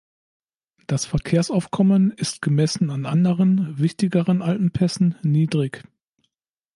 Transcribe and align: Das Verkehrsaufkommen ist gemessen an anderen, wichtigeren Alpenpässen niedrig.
Das 0.87 1.05
Verkehrsaufkommen 1.05 2.09
ist 2.09 2.41
gemessen 2.41 2.89
an 2.89 3.05
anderen, 3.05 3.77
wichtigeren 3.77 4.41
Alpenpässen 4.41 5.13
niedrig. 5.21 5.83